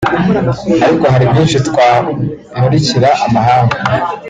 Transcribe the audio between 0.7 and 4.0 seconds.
ariko hari byinshi twamurikira amahanga